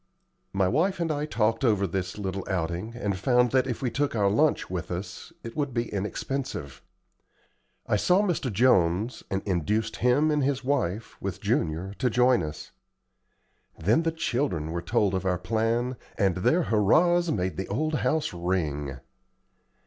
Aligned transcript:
My 0.51 0.67
wife 0.67 0.99
and 0.99 1.11
I 1.11 1.27
talked 1.27 1.63
over 1.63 1.85
this 1.85 2.17
little 2.17 2.43
outing, 2.49 2.93
and 2.95 3.15
found 3.15 3.51
that 3.51 3.67
if 3.67 3.83
we 3.83 3.91
took 3.91 4.15
our 4.15 4.31
lunch 4.31 4.67
with 4.67 4.89
us, 4.89 5.31
it 5.43 5.55
would 5.55 5.75
be 5.75 5.93
inexpensive. 5.93 6.81
I 7.85 7.97
saw 7.97 8.23
Mr. 8.23 8.51
Jones, 8.51 9.21
and 9.29 9.43
induced 9.45 9.97
him 9.97 10.31
and 10.31 10.43
his 10.43 10.63
wife, 10.63 11.21
with 11.21 11.39
Junior, 11.39 11.93
to 11.99 12.09
join 12.09 12.41
us. 12.41 12.71
Then 13.77 14.01
the 14.01 14.11
children 14.11 14.71
were 14.71 14.81
told 14.81 15.13
of 15.13 15.23
our 15.23 15.37
plan, 15.37 15.97
and 16.17 16.37
their 16.37 16.63
hurrahs 16.63 17.31
made 17.31 17.55
the 17.55 17.67
old 17.67 17.93
house 17.97 18.33
ring. 18.33 18.97